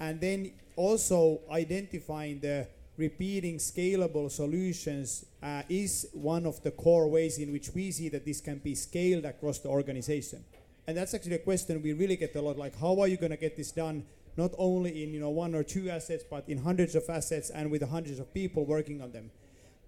[0.00, 2.66] And then also identifying the
[2.96, 8.24] repeating scalable solutions uh, is one of the core ways in which we see that
[8.24, 10.44] this can be scaled across the organization.
[10.86, 13.32] And that's actually a question we really get a lot like, how are you going
[13.32, 14.04] to get this done?
[14.36, 17.70] Not only in you know one or two assets, but in hundreds of assets and
[17.70, 19.30] with hundreds of people working on them.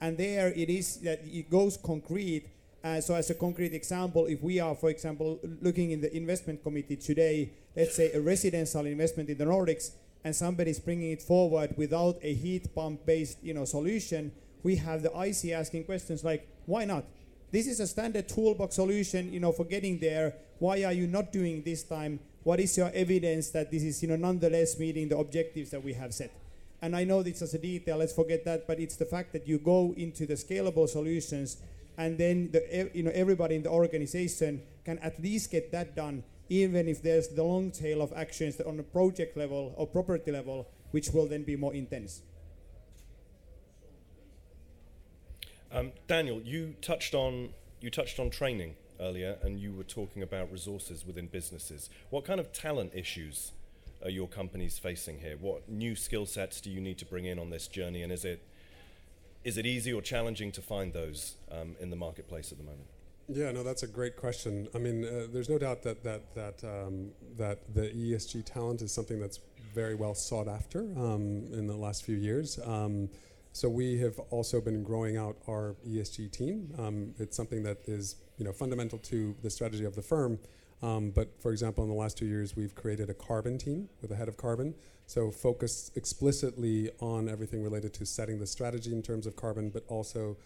[0.00, 2.48] And there it is that it goes concrete.
[2.82, 6.62] Uh, so, as a concrete example, if we are, for example, looking in the investment
[6.62, 9.90] committee today, let's say a residential investment in the Nordics,
[10.24, 15.02] and somebody's bringing it forward without a heat pump based you know solution we have
[15.02, 17.04] the IC asking questions like why not?
[17.50, 20.34] This is a standard toolbox solution you know for getting there.
[20.58, 22.20] Why are you not doing this time?
[22.42, 25.94] What is your evidence that this is you know nonetheless meeting the objectives that we
[25.94, 26.32] have set?
[26.80, 29.48] And i know this is a detail let's forget that but it's the fact that
[29.48, 31.56] you go into the scalable solutions
[31.96, 36.22] and then the you know everybody in the organization can at least get that done
[36.48, 40.66] even if there's the long tail of actions on a project level or property level,
[40.90, 42.22] which will then be more intense.
[45.70, 50.50] Um, Daniel, you touched on you touched on training earlier, and you were talking about
[50.50, 51.90] resources within businesses.
[52.10, 53.52] What kind of talent issues
[54.02, 55.36] are your companies facing here?
[55.38, 58.24] What new skill sets do you need to bring in on this journey, and is
[58.24, 58.42] it
[59.44, 62.88] is it easy or challenging to find those um, in the marketplace at the moment?
[63.30, 64.68] Yeah, no, that's a great question.
[64.74, 68.90] I mean, uh, there's no doubt that that that um, that the ESG talent is
[68.90, 69.40] something that's
[69.74, 72.58] very well sought after um, in the last few years.
[72.64, 73.10] Um,
[73.52, 76.72] so we have also been growing out our ESG team.
[76.78, 80.38] Um, it's something that is you know fundamental to the strategy of the firm.
[80.82, 84.10] Um, but for example, in the last two years, we've created a carbon team with
[84.10, 84.74] a head of carbon.
[85.06, 89.84] So focused explicitly on everything related to setting the strategy in terms of carbon, but
[89.88, 90.36] also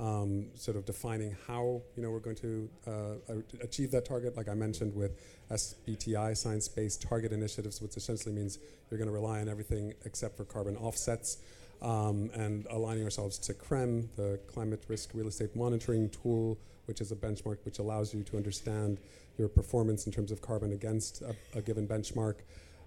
[0.00, 4.36] um, sort of defining how you know we're going to uh, achieve that target.
[4.36, 5.18] Like I mentioned with
[5.50, 8.58] SBTI, science-based target initiatives, which essentially means
[8.90, 11.38] you're going to rely on everything except for carbon offsets,
[11.82, 17.12] um, and aligning ourselves to CRREM, the climate risk real estate monitoring tool, which is
[17.12, 18.98] a benchmark which allows you to understand
[19.38, 22.36] your performance in terms of carbon against a, a given benchmark.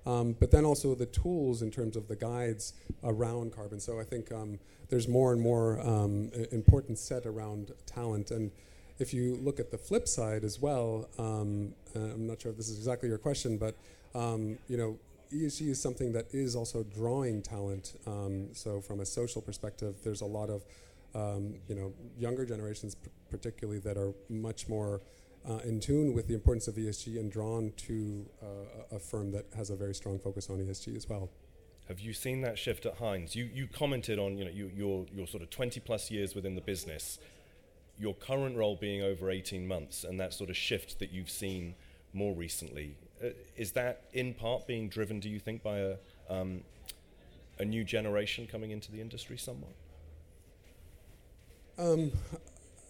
[0.05, 3.79] Um, but then also the tools in terms of the guides around carbon.
[3.79, 8.31] So I think um, there's more and more um, important set around talent.
[8.31, 8.51] And
[8.99, 12.57] if you look at the flip side as well, um, uh, I'm not sure if
[12.57, 13.75] this is exactly your question, but
[14.13, 14.97] um, you know,
[15.33, 17.99] ESG is something that is also drawing talent.
[18.05, 20.63] Um, so from a social perspective, there's a lot of
[21.67, 25.01] you know younger generations, p- particularly, that are much more
[25.47, 29.45] uh, in tune with the importance of ESG and drawn to uh, a firm that
[29.55, 31.29] has a very strong focus on ESG as well.
[31.87, 33.35] Have you seen that shift at Hines?
[33.35, 36.55] You, you commented on you know, you, your, your sort of 20 plus years within
[36.55, 37.19] the business,
[37.99, 41.75] your current role being over 18 months, and that sort of shift that you've seen
[42.11, 42.97] more recently.
[43.23, 45.95] Uh, is that in part being driven, do you think, by a,
[46.27, 46.61] um,
[47.59, 49.73] a new generation coming into the industry somewhat?
[51.77, 52.11] Um,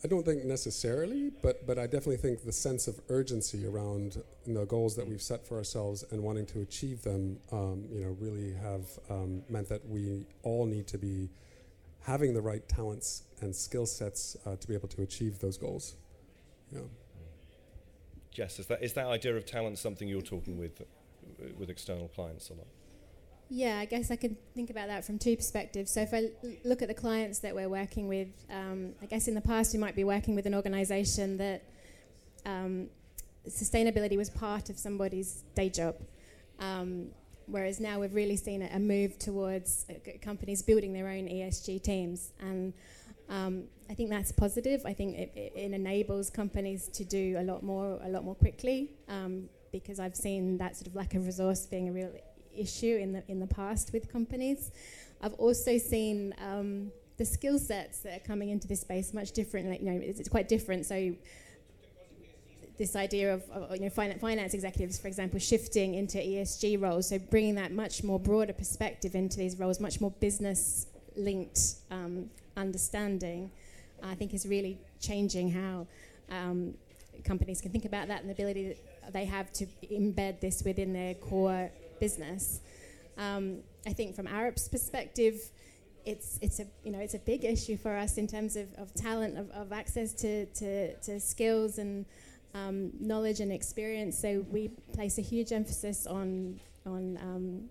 [0.04, 4.66] I don't think necessarily, but but I definitely think the sense of urgency around the
[4.66, 8.54] goals that we've set for ourselves and wanting to achieve them, um, you know, really
[8.54, 11.30] have um, meant that we all need to be
[12.02, 15.96] having the right talents and skill sets uh, to be able to achieve those goals.
[16.72, 16.82] Yeah.
[18.32, 20.82] Jess, is that is that idea of talent something you're talking with
[21.58, 22.68] with external clients a lot?
[23.50, 25.92] Yeah, I guess I could think about that from two perspectives.
[25.92, 29.28] So if I l- look at the clients that we're working with, um, I guess
[29.28, 31.64] in the past we might be working with an organisation that
[32.46, 32.88] um,
[33.48, 35.96] sustainability was part of somebody's day job.
[36.60, 37.10] Um,
[37.46, 41.84] whereas now we've really seen a, a move towards uh, companies building their own ESG
[41.84, 42.32] teams.
[42.40, 42.74] And
[43.30, 44.82] um, I think that's positive.
[44.86, 48.36] I think it, it, it, enables companies to do a lot more, a lot more
[48.36, 48.92] quickly.
[49.08, 52.12] Um, because I've seen that sort of lack of resource being a real
[52.58, 54.72] issue in the in the past with companies.
[55.22, 59.70] I've also seen um, the skill sets that are coming into this space much different.
[59.70, 60.86] Like, you know, it's, it's, quite different.
[60.86, 61.15] So
[62.78, 67.18] this idea of, of you know finance, executives, for example, shifting into ESG roles, so
[67.18, 73.50] bringing that much more broader perspective into these roles, much more business linked um, understanding,
[74.04, 75.88] I think is really changing how
[76.30, 76.74] um,
[77.24, 80.91] companies can think about that and the ability that they have to embed this within
[80.91, 82.62] their core business.
[83.18, 85.36] Um, I think from Arup's perspective,
[86.06, 88.94] it's it's a you know it's a big issue for us in terms of, of
[88.94, 92.06] talent, of, of access to, to, to skills and
[92.54, 94.18] um, knowledge and experience.
[94.18, 97.70] So we place a huge emphasis on on um,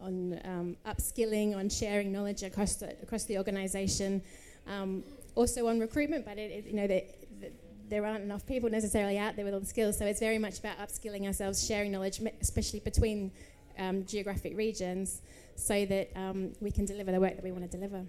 [0.00, 4.22] on um, upskilling, on sharing knowledge across the across the organisation.
[4.66, 7.04] Um, also on recruitment, but it, it, you know the,
[7.40, 7.50] the,
[7.88, 9.98] there aren't enough people necessarily out there with all the skills.
[9.98, 13.30] So it's very much about upskilling ourselves, sharing knowledge, especially between
[13.78, 15.22] um, geographic regions,
[15.56, 18.04] so that um, we can deliver the work that we want to deliver.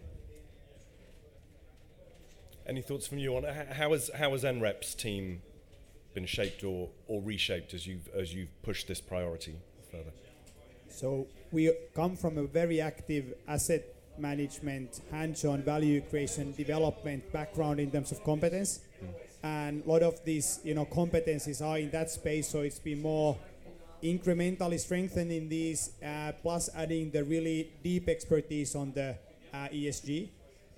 [2.67, 5.41] Any thoughts from you on how has how has NREP's team
[6.15, 9.55] been shaped or, or reshaped as you've as you've pushed this priority
[9.91, 10.11] further?
[10.89, 17.91] So we come from a very active asset management, hands-on value creation, development background in
[17.91, 19.09] terms of competence, mm.
[19.43, 22.49] and a lot of these you know competencies are in that space.
[22.49, 23.37] So it's been more
[24.05, 29.15] incrementally strengthening these, uh, plus adding the really deep expertise on the
[29.53, 30.29] uh, ESG.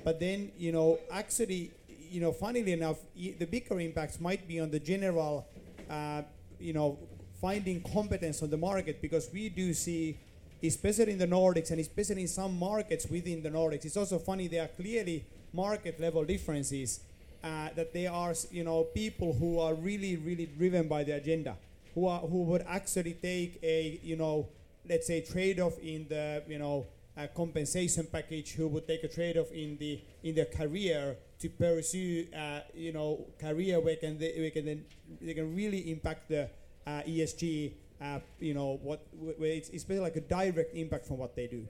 [0.03, 1.71] But then you know actually
[2.09, 5.47] you know, funnily enough, the bigger impacts might be on the general,
[5.89, 6.21] uh,
[6.59, 6.97] you know,
[7.41, 10.17] finding competence on the market because we do see,
[10.63, 14.47] especially in the Nordics and especially in some markets within the Nordics, it's also funny
[14.47, 17.01] there are clearly market level differences.
[17.43, 21.55] Uh, that there are, you know, people who are really, really driven by the agenda,
[21.97, 24.47] who are who would actually take a, you know,
[24.88, 26.86] let's say trade-off in the, you know,
[27.17, 32.27] uh, compensation package, who would take a trade-off in the in their career to pursue,
[32.38, 34.86] uh, you know, career where can they, where can
[35.19, 36.47] they can really impact the
[36.86, 37.73] uh, ESG.
[37.99, 41.47] Uh, you know, what where it's, it's basically like a direct impact from what they
[41.47, 41.67] do.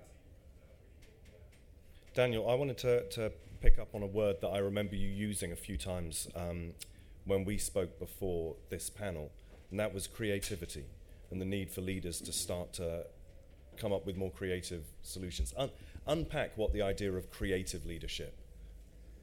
[2.14, 5.54] Daniel, I wanted to, to pick up on a word that I remember you using
[5.54, 6.74] a few times um,
[7.24, 9.32] when we spoke before this panel,
[9.72, 10.86] and that was creativity
[11.32, 13.06] and the need for leaders to start to
[13.78, 15.54] come up with more creative solutions.
[15.58, 15.72] Un-
[16.08, 18.36] unpack what the idea of creative leadership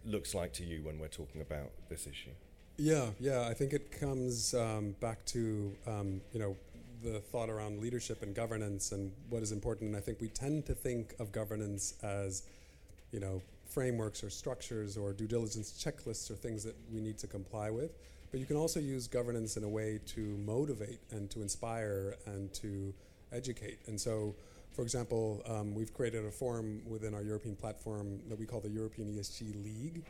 [0.05, 2.31] looks like to you when we're talking about this issue.
[2.77, 6.57] Yeah, yeah, I think it comes um, back to um, you know
[7.03, 9.89] the thought around leadership and governance and what is important.
[9.89, 12.43] And I think we tend to think of governance as
[13.13, 17.27] you know frameworks or structures or due diligence checklists or things that we need to
[17.27, 17.93] comply with.
[18.35, 22.53] But you can also use governance in a way to motivate and to inspire and
[22.55, 22.93] to
[23.31, 23.79] educate.
[23.87, 24.35] And so
[24.73, 28.71] for example, um, we've created a forum within our European platform that we call the
[28.71, 30.03] European ESG League,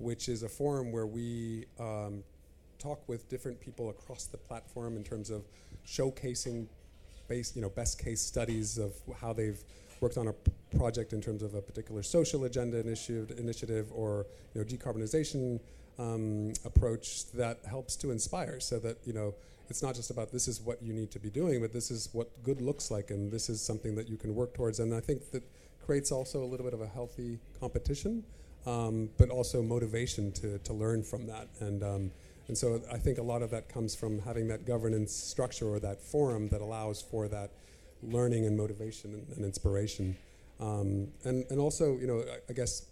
[0.00, 2.24] which is a forum where we um,
[2.80, 5.44] talk with different people across the platform in terms of
[5.86, 6.66] showcasing
[7.30, 9.62] you know, best case studies of how they've
[10.00, 14.26] worked on a p- project in terms of a particular social agenda initiative, initiative or
[14.52, 15.60] you know, decarbonization
[15.98, 19.34] um, approach that helps to inspire so that you know
[19.68, 22.08] it's not just about this is what you need to be doing, but this is
[22.12, 24.80] what good looks like, and this is something that you can work towards.
[24.80, 25.42] And I think that
[25.84, 28.24] creates also a little bit of a healthy competition,
[28.66, 31.48] um, but also motivation to, to learn from that.
[31.60, 32.10] And um,
[32.48, 35.78] and so I think a lot of that comes from having that governance structure or
[35.80, 37.50] that forum that allows for that
[38.02, 40.16] learning and motivation and, and inspiration.
[40.58, 42.86] Um, and and also, you know, I, I, guess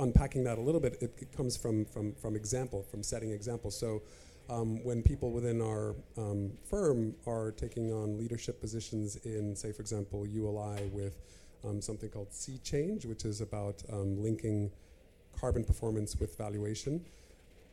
[0.00, 3.78] unpacking that a little bit, it, it comes from from from example, from setting examples.
[3.78, 4.02] So
[4.50, 9.82] um, when people within our um, firm are taking on leadership positions in, say, for
[9.82, 11.20] example, ULI with
[11.64, 14.70] um, something called C Change, which is about um, linking
[15.38, 17.04] carbon performance with valuation.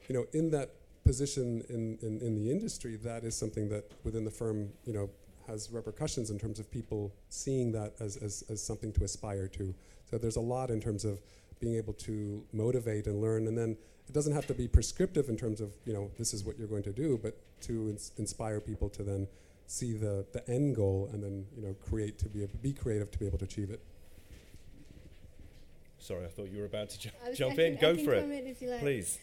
[0.10, 0.72] You know, in that
[1.06, 5.10] position in, in, in the industry, that is something that within the firm, you know,
[5.48, 9.74] has repercussions in terms of people seeing that as, as, as something to aspire to.
[10.10, 11.20] So there's a lot in terms of
[11.60, 15.38] being able to motivate and learn, and then it doesn't have to be prescriptive in
[15.38, 18.60] terms of you know this is what you're going to do, but to ins- inspire
[18.60, 19.28] people to then
[19.68, 23.12] see the, the end goal and then you know create to be able, be creative
[23.12, 23.82] to be able to achieve it.
[25.98, 27.78] Sorry, I thought you were about to ju- jump in.
[27.78, 28.80] Go for it, like.
[28.80, 29.18] please.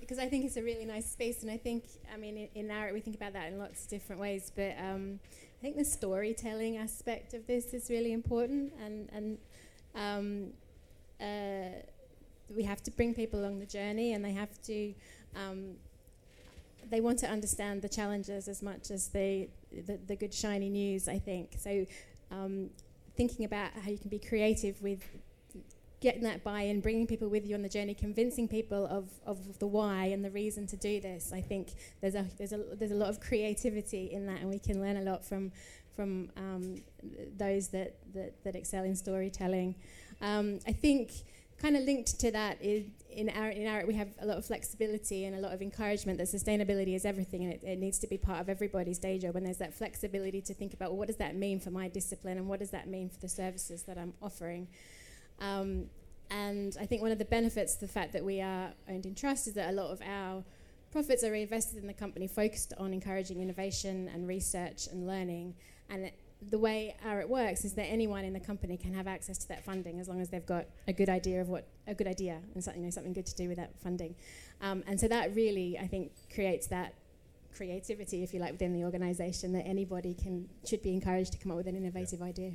[0.00, 2.66] Because um, I think it's a really nice space, and I think, I mean, in,
[2.66, 4.50] in Arup we think about that in lots of different ways.
[4.54, 5.18] But um,
[5.58, 9.38] I think the storytelling aspect of this is really important, and and
[9.94, 10.52] um,
[11.20, 11.82] uh,
[12.54, 14.94] we have to bring people along the journey, and they have to.
[15.36, 15.76] Um,
[16.88, 19.48] they want to understand the challenges as much as the,
[19.86, 21.08] the, the good shiny news.
[21.08, 21.86] I think so.
[22.30, 22.70] Um,
[23.16, 25.02] thinking about how you can be creative with
[26.00, 29.66] getting that buy-in, bringing people with you on the journey, convincing people of, of the
[29.66, 31.32] why and the reason to do this.
[31.32, 34.58] I think there's a there's a there's a lot of creativity in that, and we
[34.58, 35.52] can learn a lot from
[35.94, 36.82] from um,
[37.36, 39.74] those that, that that excel in storytelling.
[40.20, 41.12] Um, I think
[41.60, 44.44] kind of linked to that is in our in our we have a lot of
[44.46, 48.06] flexibility and a lot of encouragement that sustainability is everything and it, it, needs to
[48.06, 49.36] be part of everybody's day job.
[49.36, 52.38] And there's that flexibility to think about well, what does that mean for my discipline
[52.38, 54.68] and what does that mean for the services that I'm offering?
[55.40, 55.86] Um,
[56.30, 59.14] and I think one of the benefits of the fact that we are owned in
[59.14, 60.44] trust is that a lot of our
[60.92, 65.54] profits are reinvested in the company focused on encouraging innovation and research and learning.
[65.88, 66.10] And
[66.48, 69.48] the way how it works is that anyone in the company can have access to
[69.48, 72.40] that funding as long as they've got a good idea of what a good idea
[72.54, 74.14] and something you know, something good to do with that funding.
[74.60, 76.94] Um, and so that really, I think, creates that
[77.54, 81.50] creativity, if you like, within the organisation that anybody can should be encouraged to come
[81.52, 82.26] up with an innovative yeah.
[82.26, 82.52] idea.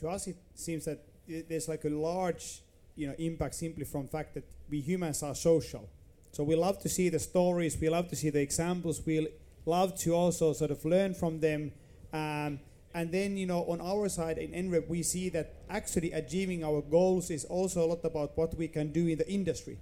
[0.00, 1.04] To us, it seems that
[1.48, 2.62] there's like a large,
[2.96, 5.88] you know, impact simply from fact that we humans are social.
[6.32, 9.28] So we love to see the stories, we love to see the examples, we
[9.66, 11.72] love to also sort of learn from them.
[12.12, 12.60] Um,
[12.94, 16.80] and then, you know, on our side in NREP, we see that actually achieving our
[16.80, 19.78] goals is also a lot about what we can do in the industry.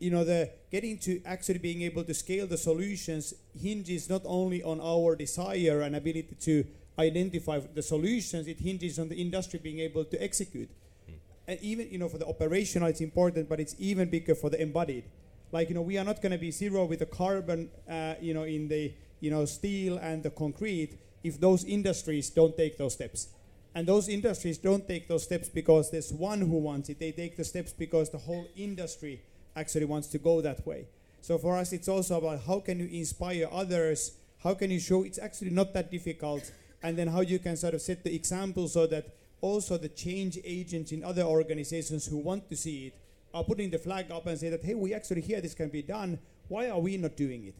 [0.00, 4.62] You know, the getting to actually being able to scale the solutions hinges not only
[4.62, 6.64] on our desire and ability to
[6.98, 10.68] identify the solutions, it hinges on the industry being able to execute.
[11.08, 11.14] Mm.
[11.46, 14.60] And even, you know, for the operational, it's important, but it's even bigger for the
[14.60, 15.04] embodied
[15.52, 18.34] like you know we are not going to be zero with the carbon uh, you
[18.34, 22.94] know in the you know steel and the concrete if those industries don't take those
[22.94, 23.28] steps.
[23.74, 26.98] And those industries don't take those steps because there's one who wants it.
[26.98, 29.20] They take the steps because the whole industry
[29.54, 30.86] actually wants to go that way.
[31.20, 34.12] So for us it's also about how can you inspire others?
[34.42, 36.50] How can you show it's actually not that difficult?
[36.82, 40.38] And then how you can sort of set the example so that also the change
[40.44, 42.94] agents in other organizations who want to see it
[43.36, 45.82] are putting the flag up and say that, hey, we actually hear this can be
[45.82, 46.18] done.
[46.48, 47.54] Why are we not doing it?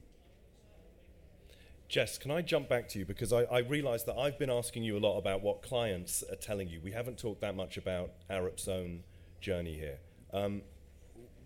[1.89, 3.05] Jess, can I jump back to you?
[3.05, 6.37] Because I, I realise that I've been asking you a lot about what clients are
[6.37, 6.81] telling you.
[6.83, 9.05] We haven't talked that much about Arup's own
[9.41, 9.99] journey here.
[10.33, 10.63] Um,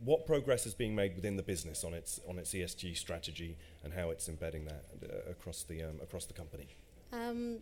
[0.02, 3.92] what progress is being made within the business on its on its ESG strategy and
[3.92, 6.68] how it's embedding that uh, across the um, across the company?
[7.12, 7.58] Um,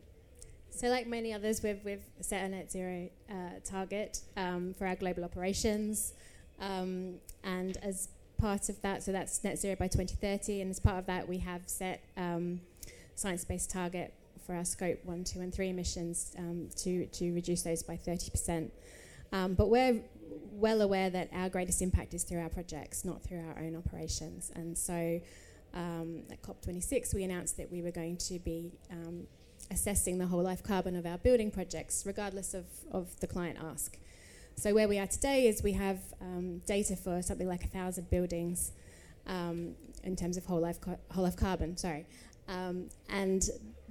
[0.71, 4.95] so, like many others, we've, we've set a net zero uh, target um, for our
[4.95, 6.13] global operations.
[6.61, 10.99] Um, and as part of that, so that's net zero by 2030, and as part
[10.99, 12.61] of that, we have set um,
[13.15, 14.15] science-based target
[14.47, 18.71] for our scope one, two, and three emissions um, to to reduce those by 30%.
[19.33, 20.01] Um, but we're
[20.53, 24.51] well aware that our greatest impact is through our projects, not through our own operations.
[24.55, 25.21] And so,
[25.75, 29.27] um, at COP26, we announced that we were going to be um,
[29.71, 33.99] assessing the whole life carbon of our building projects, regardless of, of the client ask.
[34.59, 38.11] So where we are today is we have um, data for something like a thousand
[38.11, 38.73] buildings
[39.29, 40.79] um, in terms of whole life,
[41.13, 42.07] whole life carbon, sorry.
[42.49, 43.49] Um, and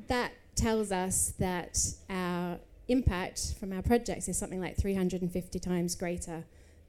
[0.09, 2.57] that tells us that our
[2.89, 6.43] impact from our projects is something like 350 times greater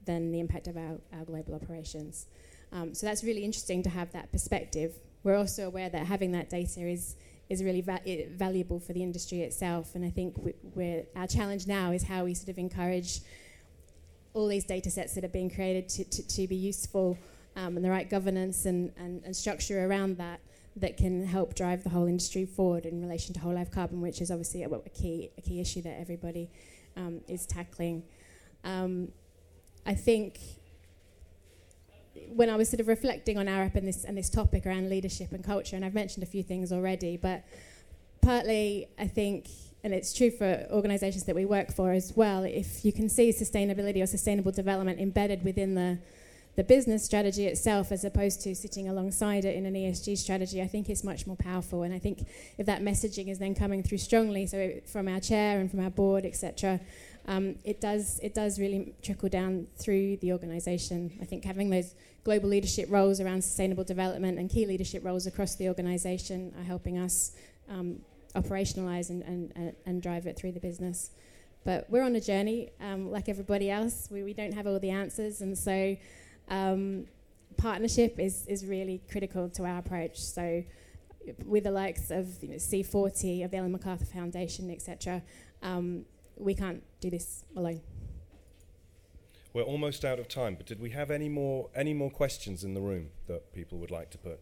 [0.06, 2.26] than the impact of our, our global operations.
[2.72, 4.98] Um, so that's really interesting to have that perspective.
[5.22, 7.14] We're also aware that having that data is
[7.48, 8.02] is really va-
[8.32, 9.94] valuable for the industry itself.
[9.94, 10.36] And I think
[10.74, 13.20] we, our challenge now is how we sort of encourage
[14.38, 17.18] all these data sets that are being created to, to, to be useful
[17.56, 20.40] um, and the right governance and, and, and, structure around that
[20.76, 24.20] that can help drive the whole industry forward in relation to whole life carbon, which
[24.20, 26.48] is obviously a, a key, a key issue that everybody
[26.96, 28.04] um, is tackling.
[28.62, 29.08] Um,
[29.84, 30.38] I think
[32.28, 35.32] when I was sort of reflecting on Arup and this, and this topic around leadership
[35.32, 37.44] and culture, and I've mentioned a few things already, but
[38.20, 39.48] partly I think
[39.84, 43.30] and it's true for organizations that we work for as well, if you can see
[43.30, 45.98] sustainability or sustainable development embedded within the,
[46.56, 50.66] the business strategy itself as opposed to sitting alongside it in an ESG strategy, I
[50.66, 51.84] think it's much more powerful.
[51.84, 52.26] And I think
[52.58, 55.90] if that messaging is then coming through strongly, so from our chair and from our
[55.90, 56.80] board, etc.,
[57.28, 61.12] um, it does it does really trickle down through the organisation.
[61.20, 65.54] I think having those global leadership roles around sustainable development and key leadership roles across
[65.54, 67.32] the organisation are helping us
[67.68, 68.00] um,
[68.34, 71.10] operationalize and, and, and, drive it through the business.
[71.64, 74.08] But we're on a journey, um, like everybody else.
[74.10, 75.96] We, we don't have all the answers, and so
[76.48, 77.06] um,
[77.56, 80.18] partnership is, is really critical to our approach.
[80.18, 80.64] So,
[81.44, 85.22] with the likes of you know, C40, of the Ellen MacArthur Foundation, etc.,
[85.62, 86.04] um,
[86.36, 87.80] we can't do this alone.
[89.52, 92.74] We're almost out of time, but did we have any more any more questions in
[92.74, 94.40] the room that people would like to put?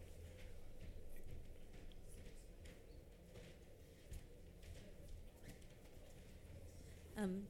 [7.17, 7.43] Um,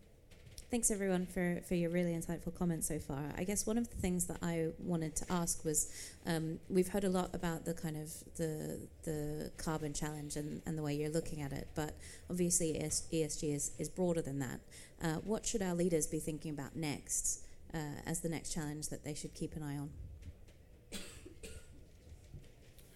[0.70, 3.32] Thanks everyone for, for your really insightful comments so far.
[3.38, 5.90] I guess one of the things that I wanted to ask was
[6.26, 10.78] um, we've heard a lot about the kind of the the carbon challenge and, and
[10.78, 11.96] the way you're looking at it, but
[12.30, 14.60] obviously ESG is, is broader than that.
[15.02, 19.06] Uh, what should our leaders be thinking about next uh, as the next challenge that
[19.06, 19.90] they should keep an eye on?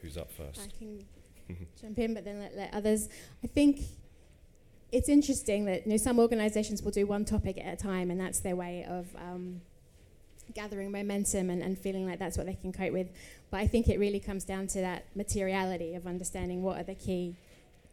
[0.02, 0.60] Who's up first?
[0.60, 1.06] I can
[1.82, 3.08] jump in, but then let, let others.
[3.46, 3.80] I think
[4.92, 8.20] it's interesting that you know some organisations will do one topic at a time, and
[8.20, 9.62] that's their way of um,
[10.54, 13.08] gathering momentum and, and feeling like that's what they can cope with.
[13.50, 16.96] But I think it really comes down to that materiality of understanding what are the
[16.96, 17.36] key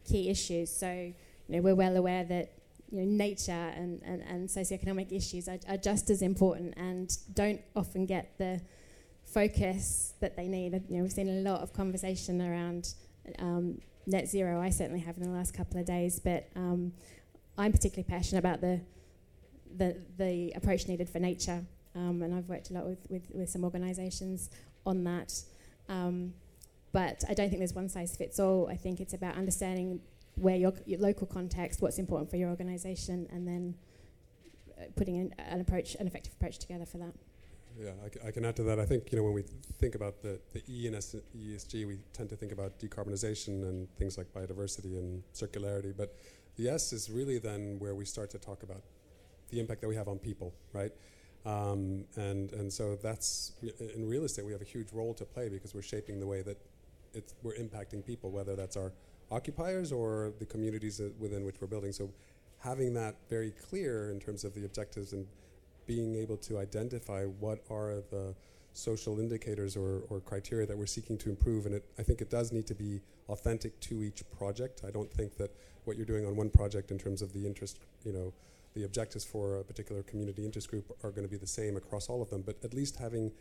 [0.07, 0.69] key issues.
[0.69, 2.51] So you know we're well aware that
[2.91, 7.61] you know nature and, and, and socioeconomic issues are, are just as important and don't
[7.75, 8.61] often get the
[9.25, 10.73] focus that they need.
[10.89, 12.93] You know we've seen a lot of conversation around
[13.37, 14.61] um, net zero.
[14.61, 16.93] I certainly have in the last couple of days, but um,
[17.57, 18.81] I'm particularly passionate about the
[19.77, 21.63] the, the approach needed for nature,
[21.95, 24.49] um, and I've worked a lot with, with, with some organisations
[24.85, 25.43] on that.
[25.87, 26.33] Um,
[26.91, 28.67] but I don't think there's one size fits all.
[28.67, 30.01] I think it's about understanding
[30.35, 33.75] where your, your local context, what's important for your organisation, and then
[34.79, 37.13] uh, putting an, an approach, an effective approach together for that.
[37.79, 37.91] Yeah,
[38.27, 38.77] I can add to that.
[38.77, 39.43] I think you know when we
[39.79, 44.17] think about the, the E in ESG, we tend to think about decarbonization and things
[44.17, 45.95] like biodiversity and circularity.
[45.95, 46.13] But
[46.57, 48.81] the S is really then where we start to talk about
[49.49, 50.91] the impact that we have on people, right?
[51.45, 53.53] Um, and and so that's
[53.95, 56.41] in real estate we have a huge role to play because we're shaping the way
[56.41, 56.57] that
[57.43, 58.91] we're impacting people, whether that's our
[59.31, 61.93] occupiers or the communities within which we're building.
[61.93, 62.11] So
[62.57, 65.25] having that very clear in terms of the objectives and
[65.89, 68.35] being able to identify what are the
[68.73, 71.65] social indicators or, or criteria that we're seeking to improve.
[71.65, 74.83] And it, I think it does need to be authentic to each project.
[74.87, 75.49] I don't think that
[75.85, 78.31] what you're doing on one project in terms of the interest, you know,
[78.75, 82.07] the objectives for a particular community interest group are going to be the same across
[82.07, 82.43] all of them.
[82.45, 83.31] But at least having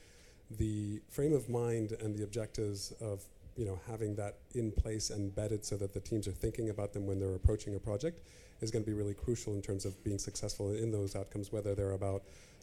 [0.50, 3.22] the frame of mind and the objectives of
[3.56, 7.06] you know having that in place embedded so that the teams are thinking about them
[7.06, 8.20] when they're approaching a project
[8.60, 11.74] is going to be really crucial in terms of being successful in those outcomes, whether
[11.74, 12.22] they're about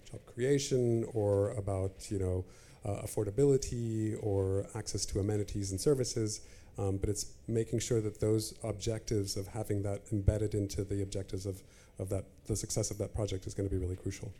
[0.09, 2.45] job creation or about you know
[2.85, 6.41] uh, affordability or access to amenities and services.
[6.77, 11.45] Um, but it's making sure that those objectives of having that embedded into the objectives
[11.45, 11.63] of,
[11.99, 14.31] of that the success of that project is going to be really crucial.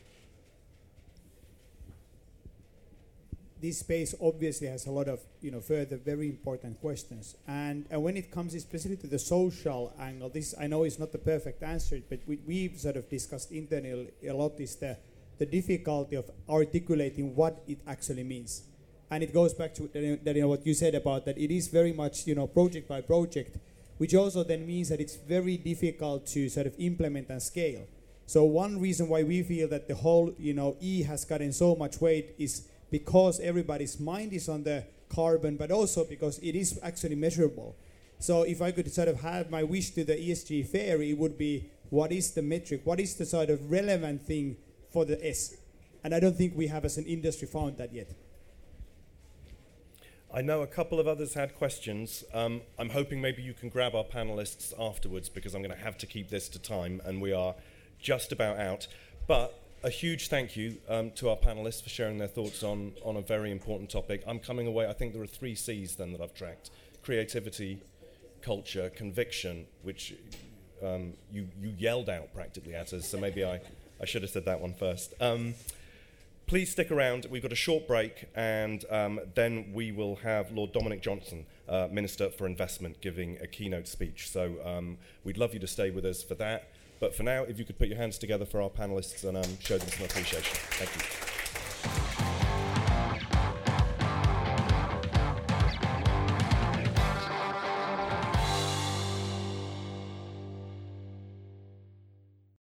[3.62, 7.36] This space obviously has a lot of you know further very important questions.
[7.48, 11.12] And, and when it comes especially to the social angle this i know is not
[11.12, 14.98] the perfect answer but we, we've sort of discussed internally a lot is the
[15.38, 18.64] the difficulty of articulating what it actually means.
[19.12, 21.68] And it goes back to that, you know, what you said about that it is
[21.68, 23.58] very much you know project by project
[23.98, 27.88] which also then means that it's very difficult to sort of implement and scale.
[28.28, 31.76] So one reason why we feel that the whole you know e has gotten so
[31.76, 32.68] much weight is
[33.00, 37.76] because everybody's mind is on the carbon, but also because it is actually measurable.
[38.20, 41.38] So if I could sort of have my wish to the ESG fair, it would
[41.38, 42.84] be what is the metric?
[42.86, 44.56] What is the sort of relevant thing
[44.94, 45.56] for the S?
[46.06, 48.12] And I don't think we have as an industry found that yet.
[50.34, 52.24] I know a couple of others had questions.
[52.34, 55.98] Um, I'm hoping maybe you can grab our panelists afterwards because I'm going to have
[55.98, 57.56] to keep this to time and we are
[58.00, 58.88] just about out.
[59.28, 63.18] But a huge thank you um, to our panelists for sharing their thoughts on, on
[63.18, 64.24] a very important topic.
[64.26, 66.72] I'm coming away, I think there are three C's then that I've tracked
[67.04, 67.78] creativity,
[68.42, 70.16] culture, conviction, which
[70.84, 73.62] um, you, you yelled out practically at us, so maybe I,
[74.02, 75.14] I should have said that one first.
[75.22, 75.54] Um,
[76.48, 77.28] please stick around.
[77.30, 81.90] We've got a short break, and um, then we will have Lord Dominic Johnson, uh,
[81.92, 84.32] Minister for Investment, giving a keynote speech.
[84.32, 86.72] So um, we'd love you to stay with us for that.
[87.00, 89.60] But for now, if you could put your hands together for our panelists and um,
[89.60, 90.56] show them some appreciation.
[90.72, 91.25] Thank you.